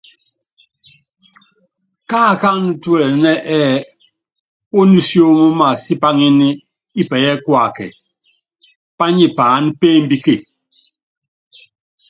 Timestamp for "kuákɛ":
7.45-7.87